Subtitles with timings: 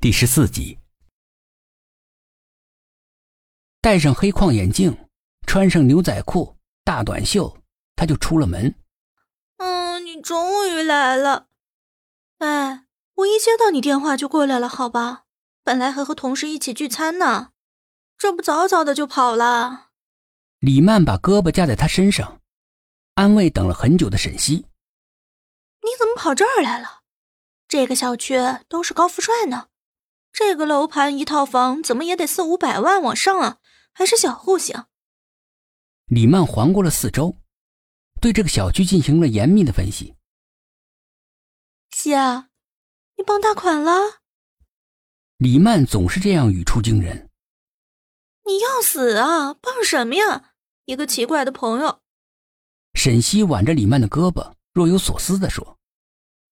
[0.00, 0.78] 第十四集，
[3.80, 4.96] 戴上黑框眼镜，
[5.44, 7.58] 穿上牛仔裤、大短袖，
[7.96, 8.76] 他就出了门。
[9.56, 11.48] 嗯，你终于来了。
[12.38, 12.84] 哎，
[13.14, 15.24] 我一接到你电话就过来了，好吧？
[15.64, 17.50] 本来还和同事一起聚餐呢，
[18.16, 19.88] 这不早早的就跑了。
[20.60, 22.40] 李曼把胳膊架在他身上，
[23.14, 24.64] 安慰等了很久的沈西
[25.82, 27.00] ：“你怎么跑这儿来了？
[27.66, 28.38] 这个小区
[28.68, 29.70] 都是高富帅呢。”
[30.32, 33.58] 这个楼盘一套房怎么也得四五百万往上啊，
[33.92, 34.84] 还是小户型。
[36.06, 37.36] 李曼环顾了四周，
[38.20, 40.14] 对这个小区进行了严密的分析。
[41.90, 42.48] 西啊，
[43.16, 44.20] 你傍大款了？
[45.36, 47.28] 李曼总是这样语出惊人。
[48.46, 49.54] 你要死啊？
[49.54, 50.52] 傍什么呀？
[50.86, 52.00] 一个奇怪的朋友。
[52.94, 55.78] 沈西挽着李曼的胳膊，若有所思地说：“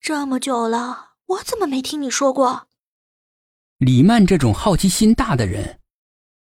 [0.00, 2.68] 这么久了，我怎么没听你说过？”
[3.78, 5.78] 李曼这种好奇心大的人，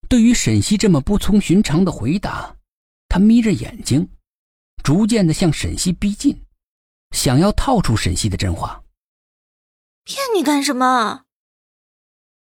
[0.08, 2.54] 对于沈西这么不从寻常的回答，
[3.08, 4.08] 他眯着眼睛，
[4.84, 6.44] 逐渐的向沈西逼近，
[7.10, 8.84] 想要套出沈西的真话。
[10.04, 11.24] 骗你干什么？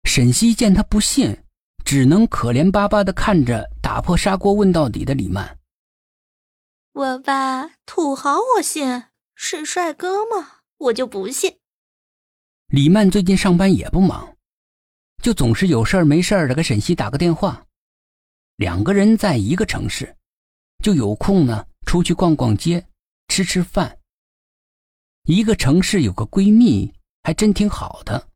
[0.04, 1.42] 沈西见他不信，
[1.82, 5.58] 只能可怜巴巴的看着打破砂锅问到底的李曼。
[6.92, 10.58] 我吧，土豪我信，是帅哥吗？
[10.76, 11.56] 我就不信。
[12.66, 14.35] 李曼最近上班也不忙。
[15.26, 17.66] 就总是有事儿没事儿的给沈西打个电话，
[18.54, 20.16] 两个人在一个城市，
[20.84, 22.86] 就有空呢出去逛逛街，
[23.26, 23.98] 吃吃饭。
[25.24, 28.28] 一个城市有个闺蜜，还真挺好的。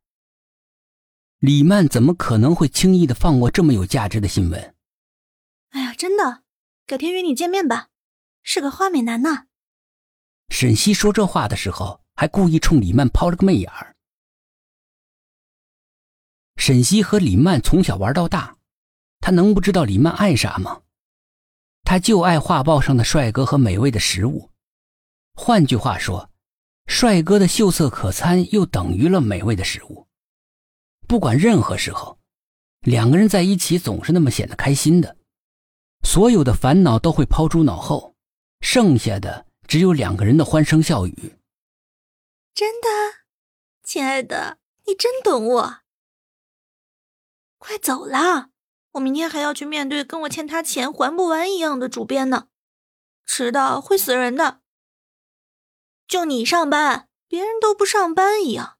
[1.39, 4.75] 李曼怎么可能会轻易的放过这么有价值的新闻？
[5.69, 6.43] 哎呀，真的，
[6.85, 7.87] 改天约你见面吧，
[8.43, 9.45] 是个花美男呢。
[10.49, 13.95] 沈西说这话的时候，还故意冲李曼抛了个媚眼儿。
[16.61, 18.55] 沈西和李曼从小玩到大，
[19.19, 20.83] 他能不知道李曼爱啥吗？
[21.83, 24.51] 他就爱画报上的帅哥和美味的食物。
[25.33, 26.29] 换句话说，
[26.85, 30.07] 帅哥的秀色可餐又等于了美味的食物。
[31.07, 32.19] 不管任何时候，
[32.81, 35.17] 两个人在一起总是那么显得开心的，
[36.03, 38.15] 所有的烦恼都会抛诸脑后，
[38.59, 41.39] 剩下的只有两个人的欢声笑语。
[42.53, 42.87] 真的，
[43.83, 45.77] 亲爱的，你真懂我。
[47.61, 48.49] 快走啦！
[48.93, 52.47] 我明天还要去面对跟我欠他钱还不完一样的主编呢，
[53.23, 54.61] 迟到会死人的。
[56.07, 58.79] 就你上班，别人都不上班一样。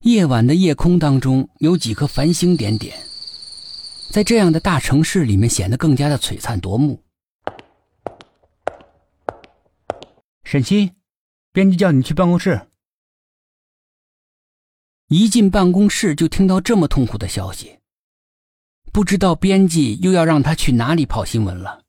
[0.00, 2.98] 夜晚的夜空当中有几颗繁星点点，
[4.10, 7.04] 在这样的大城市里面显得更加的璀璨夺目。
[10.42, 10.96] 沈西，
[11.52, 12.68] 编辑叫你去办公室。
[15.08, 17.78] 一进办公室就听到这么痛苦的消息，
[18.92, 21.80] 不知道编辑又要让他去哪里跑新闻了。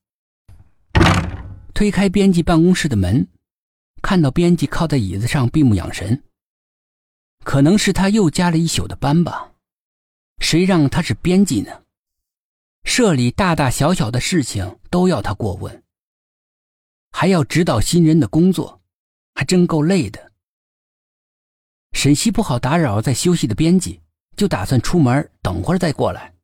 [1.74, 3.28] 推开编辑办公室的门，
[4.04, 6.24] 看到编辑靠在椅子上闭目养神。
[7.44, 9.52] 可能是他又加了一宿的班吧，
[10.38, 11.72] 谁让他是编辑呢？
[12.84, 15.84] 社里大大小小的事情都要他过问，
[17.12, 18.80] 还要指导新人的工作，
[19.34, 20.27] 还真够累的。
[21.98, 24.04] 沈西不好打扰在休息的编辑，
[24.36, 26.36] 就打算出门，等会儿再过来。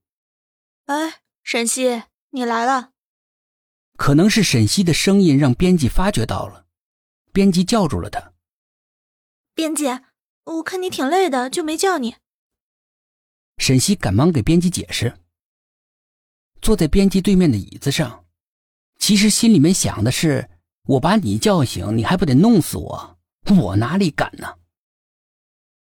[0.85, 2.93] 哎，沈西，你来了。
[3.95, 6.65] 可能是沈西的声音让编辑发觉到了，
[7.31, 8.33] 编辑叫住了他。
[9.53, 9.85] 编辑，
[10.45, 12.15] 我看你挺累的，就没叫你。
[13.59, 15.19] 沈西赶忙给编辑解释。
[16.63, 18.25] 坐在编辑对面的椅子上，
[18.97, 20.49] 其实心里面想的是：
[20.87, 23.19] 我把你叫醒，你还不得弄死我？
[23.61, 24.47] 我哪里敢呢？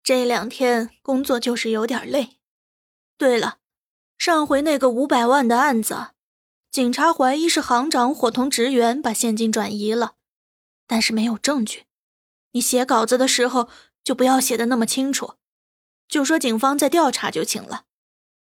[0.10, 2.40] 这两天工作就是有点累。
[3.16, 3.60] 对了，
[4.18, 6.14] 上回那个五百万的案子，
[6.72, 10.16] 警察怀疑是行长伙同职员把现金转移了，
[10.88, 11.84] 但是没有证据。
[12.54, 13.70] 你写稿子的时候
[14.04, 15.36] 就不要写的那么清楚，
[16.08, 17.84] 就说警方在调查就行了。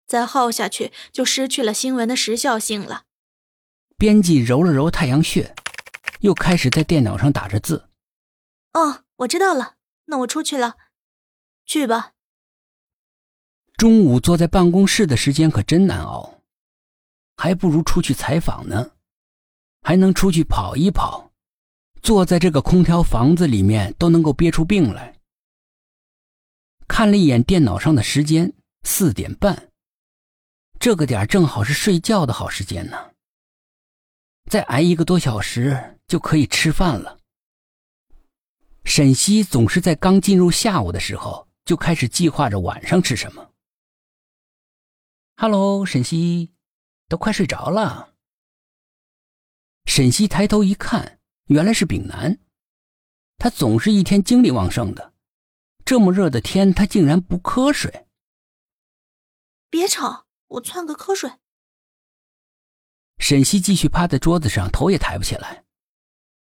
[0.06, 3.03] 再耗下去就失去了新闻的时效性了。
[3.99, 5.55] 编辑揉了揉太阳穴，
[6.21, 7.91] 又开始在电脑上打着字。
[8.73, 9.75] 哦，我知道了，
[10.06, 10.76] 那我出去了。
[11.69, 12.12] 去吧。
[13.76, 16.41] 中午坐在办公室的时间可真难熬，
[17.37, 18.91] 还不如出去采访呢，
[19.82, 21.31] 还能出去跑一跑。
[22.00, 25.15] 坐在这个空调房子里面都能够憋出病来。
[26.87, 28.55] 看了一眼电脑上的时间，
[28.85, 29.71] 四点半，
[30.81, 33.11] 这个点正好是睡觉的好时间呢。
[34.50, 37.19] 再挨一个多小时就可以吃饭了。
[38.85, 41.48] 沈西总是在刚进入下午的时候。
[41.69, 43.53] 就开始计划着晚上吃什么。
[45.37, 46.55] Hello，沈西，
[47.09, 48.15] 都快睡着了。
[49.85, 52.41] 沈西抬头一看，原来是炳南。
[53.37, 55.12] 他总是一天精力旺盛的，
[55.85, 58.06] 这么热的天，他竟然不瞌睡。
[59.69, 61.31] 别吵，我窜个瞌睡。
[63.19, 65.67] 沈西继续趴在桌子上，头也抬不起来。